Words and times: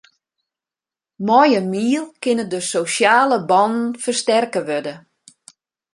Mei 1.27 1.51
in 1.59 1.67
miel 1.73 2.05
kinne 2.21 2.45
de 2.51 2.59
sosjale 2.71 3.39
bannen 3.49 3.89
fersterke 4.03 4.61
wurde. 4.67 4.95